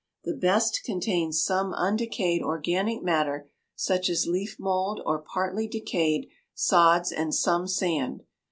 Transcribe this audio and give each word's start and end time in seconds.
The 0.23 0.33
best 0.33 0.81
contains 0.83 1.43
some 1.45 1.73
undecayed 1.75 2.41
organic 2.41 3.03
matter 3.03 3.51
such 3.75 4.09
as 4.09 4.25
leaf 4.25 4.55
mold 4.57 4.99
or 5.05 5.19
partly 5.19 5.67
decayed 5.67 6.27
sods 6.55 7.11
and 7.11 7.35
some 7.35 7.67
sand. 7.67 8.23